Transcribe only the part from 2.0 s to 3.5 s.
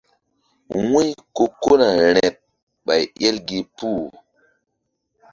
rȩɗ ɓay el